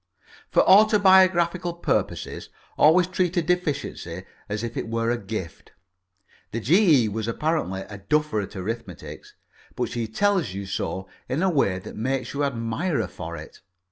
For 0.49 0.67
autobiographical 0.67 1.73
purposes 1.75 2.49
always 2.75 3.05
treat 3.05 3.37
a 3.37 3.41
deficiency 3.43 4.23
as 4.49 4.63
if 4.63 4.75
it 4.75 4.89
were 4.89 5.11
a 5.11 5.17
gift. 5.19 5.73
The 6.51 6.59
G.E. 6.59 7.09
was 7.09 7.27
apparently 7.27 7.81
a 7.81 7.99
duffer 7.99 8.41
at 8.41 8.55
arithmetic, 8.55 9.23
but 9.75 9.89
she 9.91 10.07
tells 10.07 10.55
you 10.55 10.65
so 10.65 11.07
in 11.29 11.43
a 11.43 11.51
way 11.51 11.77
that 11.77 11.95
makes 11.95 12.33
you 12.33 12.43
admire 12.43 12.99
her 13.01 13.07
for 13.07 13.37
it. 13.37 13.59